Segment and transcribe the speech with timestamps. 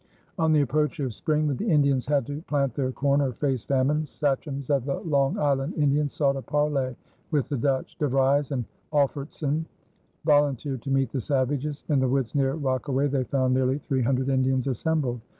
[0.39, 3.63] On the approach of spring, when the Indians had to plant their corn or face
[3.63, 6.95] famine, sachems of the Long Island Indians sought a parley
[7.29, 7.95] with the Dutch.
[7.99, 9.63] De Vries and Olfertsen
[10.25, 11.83] volunteered to meet the savages.
[11.87, 15.21] In the woods near Rockaway they found nearly three hundred Indians assembled.